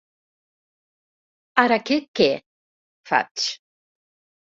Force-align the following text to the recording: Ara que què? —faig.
Ara 1.63 1.77
que 1.89 1.97
què? 2.19 2.29
—faig. 2.39 3.45